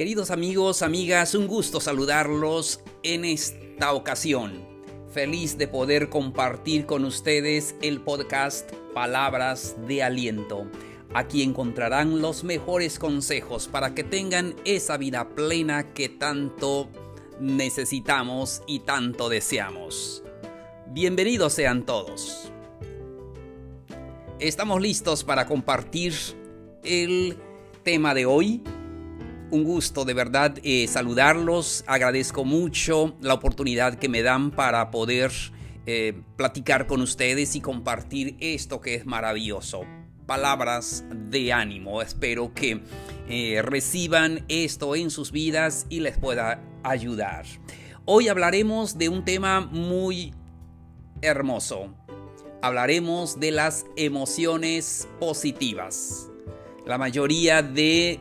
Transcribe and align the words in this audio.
Queridos 0.00 0.30
amigos, 0.30 0.80
amigas, 0.80 1.34
un 1.34 1.46
gusto 1.46 1.78
saludarlos 1.78 2.80
en 3.02 3.26
esta 3.26 3.92
ocasión. 3.92 4.66
Feliz 5.12 5.58
de 5.58 5.68
poder 5.68 6.08
compartir 6.08 6.86
con 6.86 7.04
ustedes 7.04 7.74
el 7.82 8.00
podcast 8.00 8.72
Palabras 8.94 9.76
de 9.86 10.02
Aliento. 10.02 10.66
Aquí 11.12 11.42
encontrarán 11.42 12.22
los 12.22 12.44
mejores 12.44 12.98
consejos 12.98 13.68
para 13.68 13.94
que 13.94 14.02
tengan 14.02 14.54
esa 14.64 14.96
vida 14.96 15.28
plena 15.28 15.92
que 15.92 16.08
tanto 16.08 16.88
necesitamos 17.38 18.62
y 18.66 18.78
tanto 18.78 19.28
deseamos. 19.28 20.24
Bienvenidos 20.86 21.52
sean 21.52 21.84
todos. 21.84 22.50
Estamos 24.38 24.80
listos 24.80 25.24
para 25.24 25.44
compartir 25.44 26.14
el 26.84 27.36
tema 27.84 28.14
de 28.14 28.24
hoy 28.24 28.62
un 29.50 29.64
gusto 29.64 30.04
de 30.04 30.14
verdad 30.14 30.56
eh, 30.62 30.86
saludarlos. 30.88 31.84
Agradezco 31.86 32.44
mucho 32.44 33.16
la 33.20 33.34
oportunidad 33.34 33.98
que 33.98 34.08
me 34.08 34.22
dan 34.22 34.50
para 34.50 34.90
poder 34.90 35.32
eh, 35.86 36.22
platicar 36.36 36.86
con 36.86 37.00
ustedes 37.00 37.56
y 37.56 37.60
compartir 37.60 38.36
esto 38.40 38.80
que 38.80 38.94
es 38.94 39.06
maravilloso. 39.06 39.82
Palabras 40.26 41.04
de 41.10 41.52
ánimo. 41.52 42.02
Espero 42.02 42.54
que 42.54 42.82
eh, 43.28 43.62
reciban 43.62 44.44
esto 44.48 44.94
en 44.94 45.10
sus 45.10 45.32
vidas 45.32 45.86
y 45.88 46.00
les 46.00 46.18
pueda 46.18 46.62
ayudar. 46.82 47.44
Hoy 48.04 48.28
hablaremos 48.28 48.98
de 48.98 49.08
un 49.08 49.24
tema 49.24 49.60
muy 49.60 50.32
hermoso. 51.22 51.94
Hablaremos 52.62 53.40
de 53.40 53.50
las 53.50 53.86
emociones 53.96 55.08
positivas. 55.18 56.30
La 56.86 56.98
mayoría 56.98 57.62
de 57.62 58.20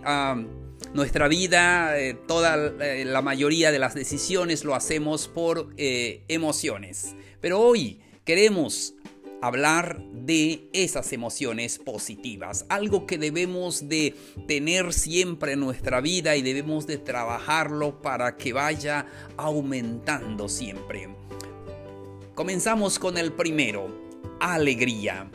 nuestra 0.93 1.27
vida, 1.27 1.99
eh, 1.99 2.13
toda 2.13 2.73
eh, 2.79 3.05
la 3.05 3.21
mayoría 3.21 3.71
de 3.71 3.79
las 3.79 3.93
decisiones 3.93 4.63
lo 4.63 4.75
hacemos 4.75 5.27
por 5.27 5.69
eh, 5.77 6.23
emociones. 6.27 7.15
Pero 7.41 7.59
hoy 7.59 7.99
queremos 8.25 8.95
hablar 9.41 10.03
de 10.11 10.67
esas 10.73 11.13
emociones 11.13 11.79
positivas, 11.79 12.65
algo 12.69 13.05
que 13.05 13.17
debemos 13.17 13.87
de 13.87 14.15
tener 14.47 14.91
siempre 14.91 15.53
en 15.53 15.61
nuestra 15.61 16.01
vida 16.01 16.35
y 16.35 16.41
debemos 16.41 16.87
de 16.87 16.97
trabajarlo 16.97 18.01
para 18.01 18.35
que 18.35 18.51
vaya 18.51 19.05
aumentando 19.37 20.49
siempre. 20.49 21.07
Comenzamos 22.35 22.99
con 22.99 23.17
el 23.17 23.31
primero, 23.31 23.95
alegría. 24.39 25.29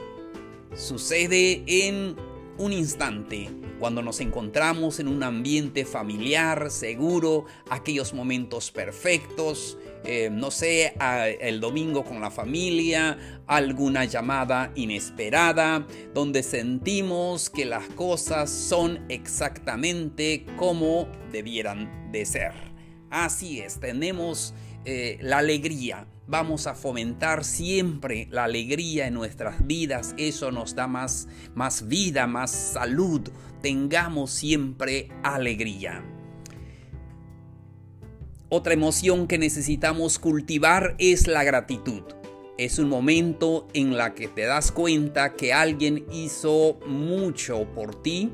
Sucede 0.74 1.62
en 1.66 2.16
un 2.58 2.72
instante 2.72 3.48
cuando 3.84 4.00
nos 4.00 4.20
encontramos 4.20 4.98
en 4.98 5.08
un 5.08 5.22
ambiente 5.22 5.84
familiar, 5.84 6.70
seguro, 6.70 7.44
aquellos 7.68 8.14
momentos 8.14 8.70
perfectos, 8.70 9.76
eh, 10.06 10.30
no 10.32 10.50
sé, 10.50 10.94
el 11.42 11.60
domingo 11.60 12.02
con 12.02 12.18
la 12.22 12.30
familia, 12.30 13.42
alguna 13.46 14.06
llamada 14.06 14.72
inesperada, 14.74 15.86
donde 16.14 16.42
sentimos 16.42 17.50
que 17.50 17.66
las 17.66 17.86
cosas 17.88 18.48
son 18.48 19.04
exactamente 19.10 20.46
como 20.56 21.06
debieran 21.30 22.10
de 22.10 22.24
ser. 22.24 22.52
Así 23.10 23.60
es, 23.60 23.80
tenemos 23.80 24.54
eh, 24.86 25.18
la 25.20 25.40
alegría. 25.40 26.06
Vamos 26.26 26.66
a 26.66 26.74
fomentar 26.74 27.44
siempre 27.44 28.28
la 28.30 28.44
alegría 28.44 29.06
en 29.06 29.14
nuestras 29.14 29.66
vidas. 29.66 30.14
Eso 30.16 30.50
nos 30.50 30.74
da 30.74 30.86
más, 30.86 31.28
más 31.54 31.86
vida, 31.86 32.26
más 32.26 32.50
salud. 32.50 33.20
Tengamos 33.60 34.30
siempre 34.30 35.10
alegría. 35.22 36.02
Otra 38.48 38.72
emoción 38.72 39.26
que 39.26 39.36
necesitamos 39.36 40.18
cultivar 40.18 40.94
es 40.98 41.26
la 41.26 41.44
gratitud. 41.44 42.02
Es 42.56 42.78
un 42.78 42.88
momento 42.88 43.68
en 43.74 43.96
la 43.96 44.14
que 44.14 44.28
te 44.28 44.46
das 44.46 44.72
cuenta 44.72 45.34
que 45.34 45.52
alguien 45.52 46.06
hizo 46.10 46.78
mucho 46.86 47.66
por 47.74 48.00
ti 48.00 48.30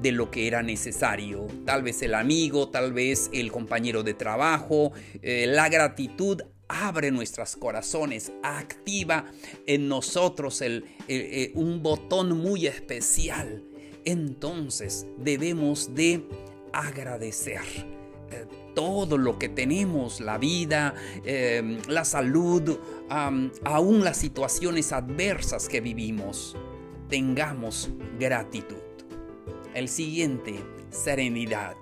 de 0.00 0.12
lo 0.12 0.30
que 0.30 0.46
era 0.46 0.62
necesario. 0.62 1.46
Tal 1.66 1.82
vez 1.82 2.00
el 2.02 2.14
amigo, 2.14 2.68
tal 2.68 2.92
vez 2.92 3.28
el 3.32 3.50
compañero 3.50 4.02
de 4.02 4.14
trabajo. 4.14 4.92
Eh, 5.22 5.46
la 5.48 5.68
gratitud 5.68 6.42
abre 6.68 7.10
nuestros 7.10 7.56
corazones, 7.56 8.32
activa 8.42 9.26
en 9.66 9.88
nosotros 9.88 10.60
el, 10.62 10.84
eh, 11.08 11.52
un 11.54 11.82
botón 11.82 12.38
muy 12.38 12.66
especial. 12.66 13.64
Entonces 14.04 15.06
debemos 15.18 15.94
de 15.94 16.26
agradecer 16.72 17.62
eh, 18.30 18.46
todo 18.74 19.16
lo 19.16 19.38
que 19.38 19.48
tenemos, 19.48 20.20
la 20.20 20.36
vida, 20.36 20.94
la 21.86 22.04
salud, 22.04 22.76
aún 23.08 24.02
las 24.02 24.16
situaciones 24.16 24.92
adversas 24.92 25.68
que 25.68 25.80
vivimos. 25.80 26.56
Tengamos 27.08 27.90
gratitud. 28.18 28.82
El 29.74 29.88
siguiente, 29.88 30.60
serenidad. 30.90 31.76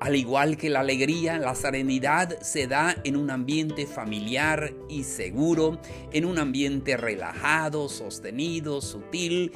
Al 0.00 0.14
igual 0.14 0.56
que 0.56 0.70
la 0.70 0.80
alegría, 0.80 1.38
la 1.38 1.56
serenidad 1.56 2.40
se 2.40 2.68
da 2.68 2.96
en 3.02 3.16
un 3.16 3.30
ambiente 3.32 3.84
familiar 3.84 4.72
y 4.88 5.02
seguro, 5.02 5.80
en 6.12 6.24
un 6.24 6.38
ambiente 6.38 6.96
relajado, 6.96 7.88
sostenido, 7.88 8.80
sutil. 8.80 9.50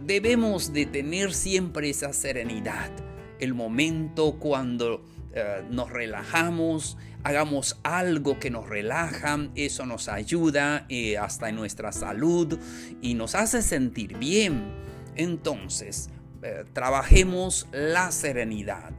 Debemos 0.00 0.72
de 0.72 0.86
tener 0.86 1.32
siempre 1.32 1.90
esa 1.90 2.12
serenidad. 2.12 2.90
El 3.38 3.54
momento 3.54 4.36
cuando 4.40 5.04
eh, 5.32 5.62
nos 5.70 5.90
relajamos, 5.90 6.98
hagamos 7.22 7.78
algo 7.84 8.40
que 8.40 8.50
nos 8.50 8.68
relaja, 8.68 9.48
eso 9.54 9.86
nos 9.86 10.08
ayuda 10.08 10.86
eh, 10.88 11.18
hasta 11.18 11.50
en 11.50 11.56
nuestra 11.56 11.92
salud 11.92 12.58
y 13.00 13.14
nos 13.14 13.36
hace 13.36 13.62
sentir 13.62 14.18
bien. 14.18 14.74
Entonces, 15.14 16.10
eh, 16.42 16.64
trabajemos 16.72 17.68
la 17.70 18.10
serenidad. 18.10 18.92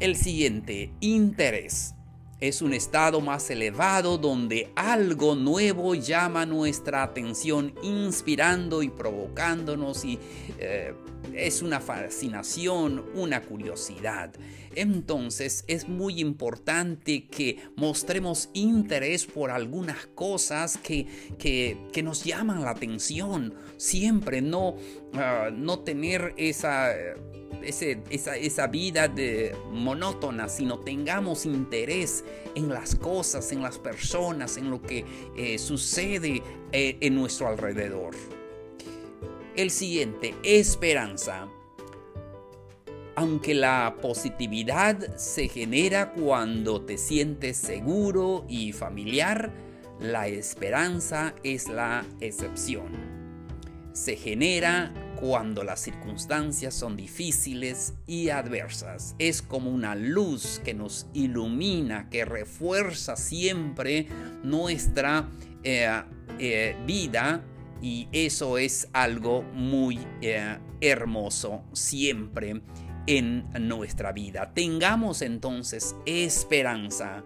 El 0.00 0.16
siguiente, 0.16 0.92
interés. 1.00 1.94
Es 2.40 2.60
un 2.60 2.74
estado 2.74 3.20
más 3.20 3.48
elevado 3.50 4.18
donde 4.18 4.72
algo 4.74 5.36
nuevo 5.36 5.94
llama 5.94 6.44
nuestra 6.44 7.04
atención, 7.04 7.72
inspirando 7.84 8.82
y 8.82 8.88
provocándonos 8.88 10.04
y 10.04 10.18
eh, 10.58 10.92
es 11.34 11.62
una 11.62 11.78
fascinación, 11.78 13.04
una 13.14 13.42
curiosidad. 13.42 14.32
Entonces 14.74 15.64
es 15.68 15.88
muy 15.88 16.20
importante 16.20 17.28
que 17.28 17.58
mostremos 17.76 18.50
interés 18.54 19.26
por 19.26 19.52
algunas 19.52 20.06
cosas 20.08 20.78
que, 20.78 21.06
que, 21.38 22.02
nos 22.02 22.24
llaman 22.24 22.62
la 22.62 22.70
atención. 22.70 23.54
Siempre 23.76 24.42
no, 24.42 24.74
ah, 25.14 25.50
no 25.52 25.78
tener 25.80 26.34
esa... 26.36 26.92
esa, 27.62 28.66
vida 28.66 29.08
de 29.08 29.54
monótona, 29.70 30.48
sino 30.48 30.78
tengamos 30.78 31.46
interés 31.46 32.24
en 32.54 32.68
las 32.68 32.94
cosas, 32.94 33.52
en 33.52 33.62
las 33.62 33.78
personas, 33.78 34.56
en 34.56 34.70
lo 34.70 34.80
que 34.82 35.04
eh, 35.36 35.58
sucede 35.58 36.42
eh, 36.72 36.96
en 37.00 37.14
nuestro 37.14 37.48
alrededor. 37.48 38.14
El 39.54 39.70
siguiente, 39.70 40.34
esperanza. 40.42 41.48
Aunque 43.14 43.52
la 43.52 43.96
positividad 44.00 45.16
se 45.16 45.48
genera 45.48 46.12
cuando 46.12 46.80
te 46.80 46.96
sientes 46.96 47.58
seguro 47.58 48.46
y 48.48 48.72
familiar, 48.72 49.52
la 50.00 50.26
esperanza 50.26 51.34
es 51.42 51.68
la 51.68 52.06
excepción. 52.20 52.88
Se 53.92 54.16
genera 54.16 54.94
cuando 55.22 55.62
las 55.62 55.78
circunstancias 55.78 56.74
son 56.74 56.96
difíciles 56.96 57.94
y 58.08 58.30
adversas. 58.30 59.14
Es 59.20 59.40
como 59.40 59.70
una 59.70 59.94
luz 59.94 60.60
que 60.64 60.74
nos 60.74 61.06
ilumina, 61.14 62.10
que 62.10 62.24
refuerza 62.24 63.14
siempre 63.14 64.08
nuestra 64.42 65.28
eh, 65.62 66.02
eh, 66.40 66.76
vida 66.88 67.40
y 67.80 68.08
eso 68.10 68.58
es 68.58 68.88
algo 68.92 69.44
muy 69.44 70.00
eh, 70.22 70.58
hermoso 70.80 71.62
siempre 71.72 72.60
en 73.06 73.48
nuestra 73.68 74.10
vida. 74.10 74.52
Tengamos 74.52 75.22
entonces 75.22 75.94
esperanza. 76.04 77.22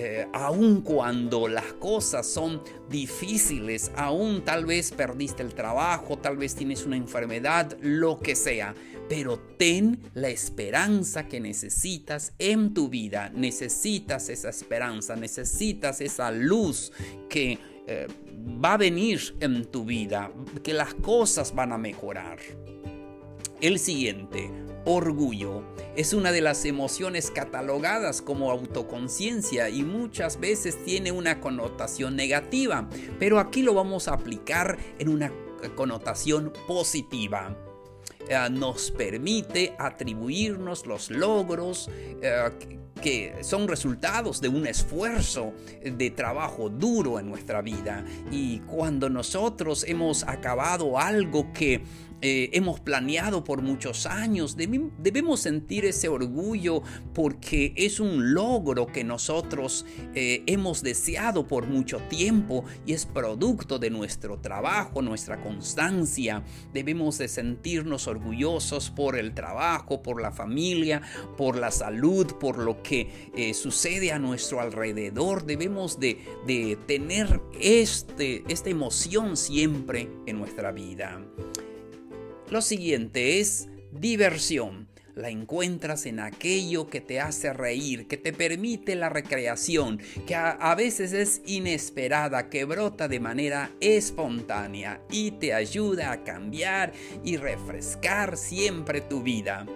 Eh, 0.00 0.28
aun 0.32 0.82
cuando 0.82 1.48
las 1.48 1.72
cosas 1.72 2.24
son 2.24 2.62
difíciles, 2.88 3.90
aún 3.96 4.44
tal 4.44 4.64
vez 4.64 4.92
perdiste 4.92 5.42
el 5.42 5.54
trabajo, 5.54 6.16
tal 6.16 6.36
vez 6.36 6.54
tienes 6.54 6.86
una 6.86 6.96
enfermedad, 6.96 7.76
lo 7.80 8.20
que 8.20 8.36
sea, 8.36 8.76
pero 9.08 9.40
ten 9.58 9.98
la 10.14 10.28
esperanza 10.28 11.26
que 11.26 11.40
necesitas 11.40 12.32
en 12.38 12.74
tu 12.74 12.88
vida, 12.88 13.32
necesitas 13.34 14.28
esa 14.28 14.50
esperanza, 14.50 15.16
necesitas 15.16 16.00
esa 16.00 16.30
luz 16.30 16.92
que 17.28 17.58
eh, 17.88 18.06
va 18.64 18.74
a 18.74 18.76
venir 18.76 19.34
en 19.40 19.64
tu 19.64 19.84
vida, 19.84 20.30
que 20.62 20.74
las 20.74 20.94
cosas 20.94 21.52
van 21.52 21.72
a 21.72 21.78
mejorar. 21.78 22.38
El 23.60 23.80
siguiente, 23.80 24.48
orgullo. 24.88 25.62
Es 25.96 26.14
una 26.14 26.32
de 26.32 26.40
las 26.40 26.64
emociones 26.64 27.30
catalogadas 27.30 28.22
como 28.22 28.50
autoconciencia 28.50 29.68
y 29.68 29.82
muchas 29.82 30.40
veces 30.40 30.82
tiene 30.84 31.12
una 31.12 31.40
connotación 31.40 32.16
negativa, 32.16 32.88
pero 33.18 33.38
aquí 33.38 33.62
lo 33.62 33.74
vamos 33.74 34.08
a 34.08 34.14
aplicar 34.14 34.78
en 34.98 35.10
una 35.10 35.30
connotación 35.74 36.52
positiva. 36.66 37.54
Eh, 38.28 38.48
nos 38.50 38.90
permite 38.90 39.74
atribuirnos 39.78 40.86
los 40.86 41.10
logros 41.10 41.90
eh, 42.22 42.50
que 43.02 43.34
son 43.42 43.68
resultados 43.68 44.40
de 44.40 44.48
un 44.48 44.66
esfuerzo 44.66 45.52
de 45.84 46.10
trabajo 46.10 46.68
duro 46.68 47.18
en 47.20 47.28
nuestra 47.28 47.62
vida. 47.62 48.04
Y 48.30 48.60
cuando 48.60 49.08
nosotros 49.08 49.84
hemos 49.86 50.24
acabado 50.24 50.98
algo 50.98 51.52
que 51.52 51.82
eh, 52.20 52.50
hemos 52.52 52.80
planeado 52.80 53.44
por 53.44 53.62
muchos 53.62 54.06
años. 54.06 54.56
debemos 54.56 55.40
sentir 55.40 55.84
ese 55.84 56.08
orgullo 56.08 56.82
porque 57.14 57.72
es 57.76 58.00
un 58.00 58.34
logro 58.34 58.86
que 58.86 59.04
nosotros 59.04 59.86
eh, 60.14 60.42
hemos 60.46 60.82
deseado 60.82 61.46
por 61.46 61.66
mucho 61.66 61.98
tiempo 62.08 62.64
y 62.86 62.92
es 62.92 63.06
producto 63.06 63.78
de 63.78 63.90
nuestro 63.90 64.38
trabajo, 64.38 65.00
nuestra 65.00 65.40
constancia. 65.40 66.42
Debemos 66.72 67.18
de 67.18 67.28
sentirnos 67.28 68.08
orgullosos 68.08 68.90
por 68.90 69.16
el 69.16 69.32
trabajo, 69.34 70.02
por 70.02 70.20
la 70.20 70.32
familia, 70.32 71.02
por 71.36 71.56
la 71.56 71.70
salud, 71.70 72.26
por 72.40 72.58
lo 72.58 72.82
que 72.82 73.30
eh, 73.36 73.54
sucede 73.54 74.10
a 74.10 74.18
nuestro 74.18 74.60
alrededor. 74.60 75.44
Debemos 75.44 76.00
de, 76.00 76.18
tener 76.86 77.40
este, 77.60 78.42
esta 78.48 78.70
emoción 78.70 79.36
siempre 79.36 80.08
en 80.26 80.38
nuestra 80.38 80.72
vida. 80.72 81.20
Lo 82.50 82.62
siguiente 82.62 83.40
es 83.40 83.68
diversión. 83.92 84.88
La 85.14 85.28
encuentras 85.28 86.06
en 86.06 86.18
aquello 86.18 86.88
que 86.88 87.02
te 87.02 87.20
hace 87.20 87.52
reír, 87.52 88.06
que 88.06 88.16
te 88.16 88.32
permite 88.32 88.94
la 88.94 89.10
recreación, 89.10 90.00
que 90.26 90.34
a, 90.34 90.74
veces 90.74 91.12
es 91.12 91.42
inesperada, 91.44 92.48
que 92.48 92.64
brota 92.64 93.08
de 93.08 93.20
manera 93.20 93.72
espontánea 93.80 95.02
y 95.10 95.32
te 95.32 95.52
ayuda 95.52 96.12
a 96.12 96.22
cambiar 96.24 96.92
y 97.22 97.36
refrescar 97.36 98.36
siempre 98.36 99.00
tu 99.00 99.22
vida. 99.22 99.66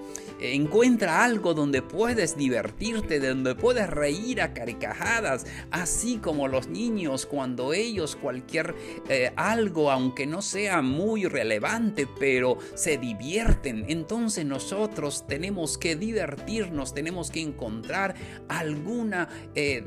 Encuentra 0.42 1.22
algo 1.24 1.54
donde 1.54 1.82
puedes 1.82 2.36
divertirte, 2.36 3.20
donde 3.20 3.54
puedes 3.54 3.88
reír 3.88 4.40
a 4.40 4.52
carcajadas, 4.52 5.46
así 5.70 6.18
como 6.18 6.48
los 6.48 6.66
niños 6.68 7.26
cuando 7.26 7.72
ellos 7.72 8.16
cualquier 8.16 8.74
eh, 9.08 9.32
algo, 9.36 9.90
aunque 9.90 10.26
no 10.26 10.42
sea 10.42 10.82
muy 10.82 11.26
relevante, 11.26 12.08
pero 12.18 12.58
se 12.74 12.98
divierten. 12.98 13.84
Entonces 13.88 14.44
nosotros 14.44 15.26
tenemos 15.28 15.78
que 15.78 15.94
divertirnos, 15.94 16.92
tenemos 16.92 17.30
que 17.30 17.40
encontrar 17.40 18.14
alguna... 18.48 19.28
Eh, 19.54 19.84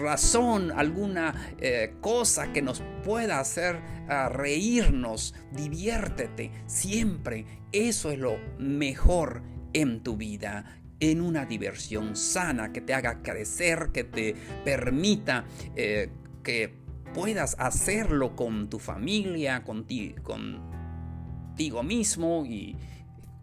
razón, 0.00 0.72
alguna 0.72 1.54
eh, 1.58 1.94
cosa 2.00 2.52
que 2.52 2.62
nos 2.62 2.82
pueda 3.04 3.40
hacer 3.40 3.80
ah, 4.08 4.28
reírnos, 4.28 5.34
diviértete 5.52 6.50
siempre. 6.66 7.46
Eso 7.72 8.10
es 8.10 8.18
lo 8.18 8.36
mejor 8.58 9.42
en 9.72 10.02
tu 10.02 10.16
vida 10.16 10.78
en 11.00 11.20
una 11.20 11.46
diversión 11.46 12.14
sana 12.14 12.72
que 12.72 12.80
te 12.80 12.94
haga 12.94 13.22
crecer, 13.22 13.90
que 13.92 14.04
te 14.04 14.36
permita 14.64 15.44
eh, 15.74 16.10
que 16.44 16.74
puedas 17.12 17.56
hacerlo 17.58 18.36
con 18.36 18.68
tu 18.68 18.78
familia, 18.78 19.64
contigo, 19.64 20.22
contigo 20.22 21.82
mismo 21.82 22.44
y 22.46 22.76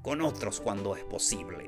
con 0.02 0.22
otros 0.22 0.62
cuando 0.62 0.96
es 0.96 1.04
posible. 1.04 1.68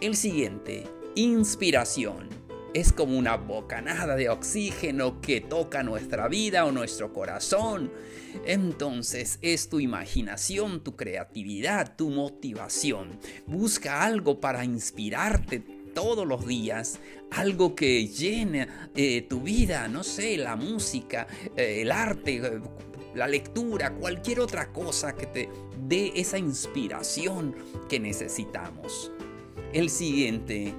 El 0.00 0.16
siguiente, 0.16 0.84
inspiración 1.14 2.43
es 2.74 2.92
como 2.92 3.16
una 3.16 3.36
bocanada 3.36 4.16
de 4.16 4.28
oxígeno 4.28 5.20
que 5.20 5.40
toca 5.40 5.84
nuestra 5.84 6.26
vida 6.26 6.66
o 6.66 6.72
nuestro 6.72 7.12
corazón. 7.12 7.92
Entonces 8.44 9.38
es 9.42 9.68
tu 9.68 9.78
imaginación, 9.78 10.82
tu 10.82 10.96
creatividad, 10.96 11.94
tu 11.96 12.10
motivación. 12.10 13.20
Busca 13.46 14.02
algo 14.02 14.40
para 14.40 14.64
inspirarte 14.64 15.60
todos 15.94 16.26
los 16.26 16.44
días, 16.48 16.98
algo 17.30 17.76
que 17.76 18.08
llene 18.08 18.66
eh, 18.96 19.22
tu 19.22 19.42
vida, 19.42 19.86
no 19.86 20.02
sé, 20.02 20.36
la 20.36 20.56
música, 20.56 21.28
eh, 21.56 21.82
el 21.82 21.92
arte, 21.92 22.36
eh, 22.38 22.60
la 23.14 23.28
lectura, 23.28 23.94
cualquier 23.94 24.40
otra 24.40 24.72
cosa 24.72 25.14
que 25.14 25.26
te 25.26 25.48
dé 25.86 26.12
esa 26.16 26.38
inspiración 26.38 27.54
que 27.88 28.00
necesitamos. 28.00 29.12
El 29.72 29.88
siguiente, 29.90 30.74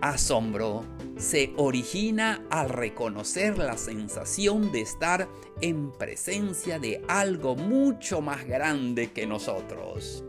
asombro 0.00 0.84
se 1.22 1.52
origina 1.56 2.44
al 2.50 2.68
reconocer 2.68 3.56
la 3.56 3.76
sensación 3.76 4.72
de 4.72 4.80
estar 4.80 5.28
en 5.60 5.92
presencia 5.92 6.78
de 6.78 7.00
algo 7.08 7.54
mucho 7.54 8.20
más 8.20 8.44
grande 8.44 9.12
que 9.12 9.26
nosotros. 9.26 10.24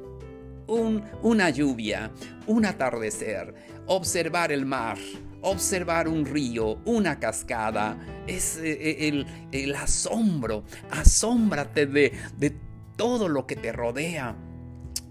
una 0.68 1.50
lluvia, 1.50 2.12
un 2.48 2.66
atardecer, 2.66 3.54
observar 3.88 4.52
el 4.52 4.66
mar, 4.66 4.98
observar 5.42 6.08
un 6.08 6.26
río, 6.26 6.78
una 6.86 7.20
cascada, 7.20 7.98
es 8.28 8.58
eh, 8.58 8.72
eh, 8.72 9.08
el, 9.10 9.26
el 9.52 9.76
asombro, 9.76 10.64
asómbrate 10.90 11.86
de, 11.86 12.14
de 12.38 12.56
todo 12.96 13.28
lo 13.28 13.46
que 13.46 13.56
te 13.56 13.72
rodea 13.72 14.36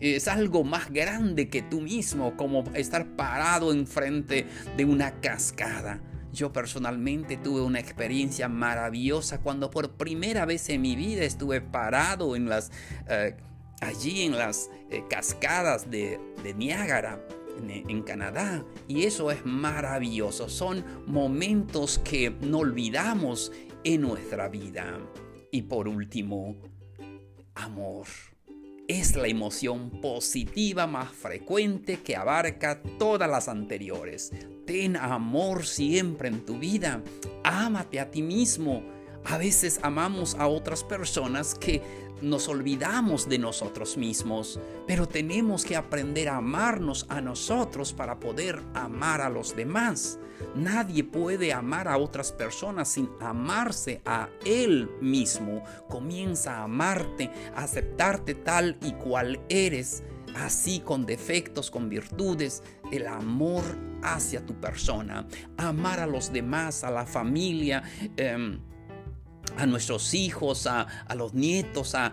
es 0.02 0.26
algo 0.26 0.64
más 0.64 0.90
grande 0.90 1.48
que 1.48 1.62
tú 1.62 1.80
mismo, 1.80 2.36
como 2.36 2.64
estar 2.74 3.06
parado 3.14 3.72
enfrente 3.72 4.46
de 4.76 4.84
una 4.84 5.20
cascada. 5.20 6.00
Yo 6.32 6.52
personalmente 6.52 7.36
tuve 7.36 7.60
una 7.60 7.78
experiencia 7.78 8.48
maravillosa 8.48 9.40
cuando 9.40 9.70
por 9.70 9.92
primera 9.92 10.44
vez 10.44 10.68
en 10.70 10.80
mi 10.82 10.96
vida 10.96 11.22
estuve 11.22 11.60
parado 11.60 12.34
en 12.34 12.48
las, 12.48 12.72
eh, 13.08 13.36
allí 13.80 14.22
en 14.22 14.36
las 14.36 14.70
eh, 14.90 15.04
cascadas 15.08 15.90
de, 15.90 16.18
Niágara. 16.56 17.24
en 17.62 18.02
Canadá 18.02 18.64
y 18.88 19.04
eso 19.04 19.30
es 19.30 19.44
maravilloso 19.44 20.48
son 20.48 20.84
momentos 21.06 21.98
que 21.98 22.30
no 22.30 22.60
olvidamos 22.60 23.52
en 23.84 24.00
nuestra 24.00 24.48
vida 24.48 24.98
y 25.50 25.62
por 25.62 25.86
último 25.86 26.56
amor 27.54 28.06
es 28.88 29.16
la 29.16 29.28
emoción 29.28 29.90
positiva 30.00 30.86
más 30.86 31.10
frecuente 31.10 32.00
que 32.00 32.16
abarca 32.16 32.82
todas 32.98 33.28
las 33.28 33.48
anteriores. 33.48 34.32
Ten 34.66 34.96
amor 34.96 35.64
siempre 35.64 36.28
en 36.28 36.44
tu 36.44 36.58
vida. 36.58 37.02
Ámate 37.44 38.00
a 38.00 38.10
ti 38.10 38.22
mismo. 38.22 38.82
A 39.24 39.38
veces 39.38 39.80
amamos 39.82 40.34
a 40.34 40.46
otras 40.46 40.84
personas 40.84 41.54
que 41.54 41.82
nos 42.22 42.48
olvidamos 42.48 43.28
de 43.28 43.38
nosotros 43.38 43.96
mismos, 43.96 44.60
pero 44.86 45.06
tenemos 45.08 45.64
que 45.64 45.76
aprender 45.76 46.28
a 46.28 46.36
amarnos 46.36 47.06
a 47.08 47.20
nosotros 47.20 47.92
para 47.92 48.20
poder 48.20 48.62
amar 48.74 49.20
a 49.20 49.28
los 49.28 49.56
demás. 49.56 50.18
Nadie 50.54 51.04
puede 51.04 51.52
amar 51.52 51.88
a 51.88 51.98
otras 51.98 52.32
personas 52.32 52.88
sin 52.88 53.08
amarse 53.20 54.00
a 54.04 54.28
él 54.44 54.90
mismo. 55.00 55.62
Comienza 55.88 56.58
a 56.58 56.64
amarte, 56.64 57.30
a 57.54 57.64
aceptarte 57.64 58.34
tal 58.34 58.76
y 58.82 58.92
cual 58.92 59.40
eres, 59.48 60.02
así 60.36 60.80
con 60.80 61.06
defectos, 61.06 61.70
con 61.70 61.88
virtudes, 61.88 62.62
el 62.90 63.06
amor 63.06 63.62
hacia 64.02 64.44
tu 64.44 64.54
persona, 64.54 65.26
amar 65.56 66.00
a 66.00 66.06
los 66.06 66.32
demás, 66.32 66.84
a 66.84 66.90
la 66.90 67.06
familia. 67.06 67.82
Em, 68.16 68.60
a 69.56 69.66
nuestros 69.66 70.14
hijos, 70.14 70.66
a, 70.66 70.86
los 71.16 71.34
nietos, 71.34 71.94
a, 71.94 72.12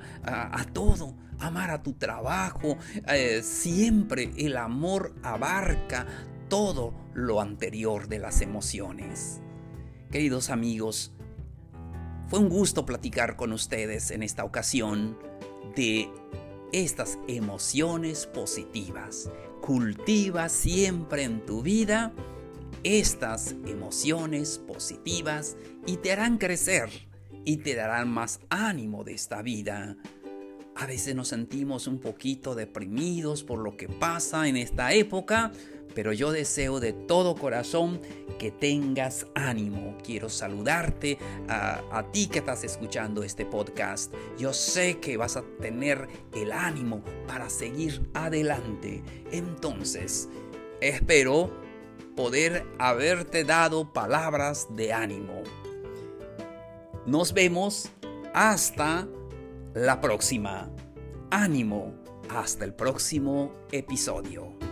todo. 0.74 1.16
Amar 1.40 1.72
a 1.72 1.82
tu 1.82 1.94
trabajo. 1.94 2.78
Eh, 3.08 3.42
siempre 3.44 4.34
el 4.38 4.58
amor 4.58 5.16
abarca 5.24 6.06
todo 6.50 6.94
lo 7.14 7.40
anterior 7.40 8.10
de 8.10 8.20
las 8.20 8.42
emociones. 8.42 9.40
Queridos 10.12 10.50
amigos, 10.50 11.14
fue 12.28 12.40
un 12.40 12.50
gusto 12.50 12.86
platicar 12.86 13.38
con 13.38 13.54
ustedes 13.54 14.12
en 14.12 14.22
esta 14.22 14.44
ocasión 14.44 15.18
de 15.76 16.10
estas 16.74 17.18
emociones 17.28 18.26
positivas. 18.28 19.30
Cultiva 19.62 20.50
siempre 20.50 21.24
en 21.24 21.46
tu 21.46 21.62
vida 21.62 22.12
estas 22.84 23.56
emociones 23.66 24.58
positivas 24.60 25.58
y 25.86 25.98
te 25.98 26.12
harán 26.12 26.38
crecer 26.38 27.09
y 27.46 27.58
te 27.58 27.76
darán 27.76 28.10
más 28.10 28.40
ánimo 28.50 29.04
de 29.04 29.14
esta 29.14 29.42
vida. 29.42 29.98
A 30.76 30.86
veces 30.86 31.14
nos 31.14 31.28
sentimos 31.28 31.88
un 31.88 32.00
poquito 32.00 32.56
deprimidos 32.56 33.44
por 33.44 33.60
lo 33.60 33.76
que 33.76 33.90
pasa 33.90 34.48
en 34.48 34.56
esta 34.56 34.94
época, 34.94 35.52
pero 35.94 36.14
yo 36.14 36.32
deseo 36.32 36.80
de 36.80 36.94
todo 36.94 37.36
corazón 37.36 38.00
que 38.38 38.52
tengas 38.52 39.28
ánimo. 39.36 39.98
Quiero 40.06 40.30
saludarte 40.30 41.18
a, 41.50 41.82
a, 41.92 42.12
ti 42.12 42.28
que 42.28 42.40
estás 42.40 42.64
escuchando 42.64 43.24
este 43.24 43.46
podcast. 43.46 44.14
Yo 44.38 44.54
sé 44.54 45.00
que 45.00 45.18
vas 45.18 45.36
a 45.36 45.44
tener 45.60 46.08
el 46.34 46.54
ánimo 46.54 47.04
para 47.28 47.50
seguir 47.50 48.10
adelante. 48.14 49.04
Entonces, 49.32 50.30
espero 50.80 51.52
poder 52.16 52.66
haberte 52.78 53.44
dado 53.44 53.92
palabras 53.92 54.68
de 54.76 54.94
ánimo. 54.94 55.44
Nos 57.10 57.34
vemos 57.34 57.90
hasta 58.36 59.08
la 59.74 60.00
próxima. 60.00 60.70
Ánimo. 61.32 61.96
Hasta 62.30 62.66
el 62.66 62.76
próximo 62.76 63.52
episodio. 63.72 64.69